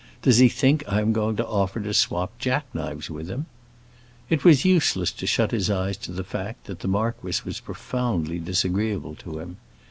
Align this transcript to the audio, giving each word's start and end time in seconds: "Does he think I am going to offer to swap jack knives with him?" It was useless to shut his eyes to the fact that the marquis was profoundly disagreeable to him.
"Does 0.23 0.39
he 0.39 0.49
think 0.49 0.83
I 0.87 0.99
am 0.99 1.13
going 1.13 1.35
to 1.35 1.45
offer 1.45 1.79
to 1.79 1.93
swap 1.93 2.39
jack 2.39 2.65
knives 2.73 3.11
with 3.11 3.29
him?" 3.29 3.45
It 4.31 4.43
was 4.43 4.65
useless 4.65 5.11
to 5.11 5.27
shut 5.27 5.51
his 5.51 5.69
eyes 5.69 5.95
to 5.97 6.11
the 6.11 6.23
fact 6.23 6.63
that 6.63 6.79
the 6.79 6.87
marquis 6.87 7.41
was 7.45 7.59
profoundly 7.59 8.39
disagreeable 8.39 9.13
to 9.17 9.37
him. 9.37 9.57